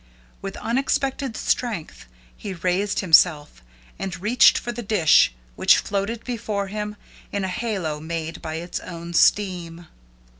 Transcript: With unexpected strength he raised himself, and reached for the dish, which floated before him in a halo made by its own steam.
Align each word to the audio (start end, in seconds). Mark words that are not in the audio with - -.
With 0.41 0.57
unexpected 0.57 1.37
strength 1.37 2.07
he 2.35 2.55
raised 2.55 3.01
himself, 3.01 3.61
and 3.99 4.19
reached 4.19 4.57
for 4.57 4.71
the 4.71 4.81
dish, 4.81 5.31
which 5.55 5.77
floated 5.77 6.23
before 6.23 6.69
him 6.69 6.95
in 7.31 7.43
a 7.43 7.47
halo 7.49 7.99
made 7.99 8.41
by 8.41 8.55
its 8.55 8.79
own 8.79 9.13
steam. 9.13 9.85